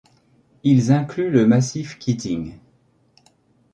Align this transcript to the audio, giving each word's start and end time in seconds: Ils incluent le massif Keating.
Ils 0.63 0.91
incluent 0.91 1.29
le 1.29 1.45
massif 1.45 1.99
Keating. 1.99 2.57